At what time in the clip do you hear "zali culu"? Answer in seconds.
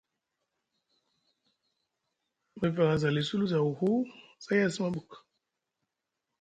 3.01-3.45